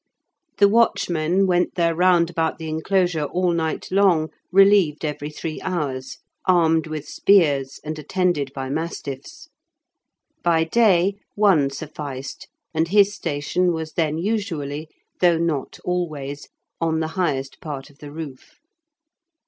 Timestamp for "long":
3.91-4.29